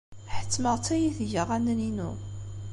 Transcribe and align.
Ḥettmeɣ-tt 0.37 0.93
ad 0.95 0.99
iyi-teg 0.99 1.31
aɣanen-inu. 1.41 2.11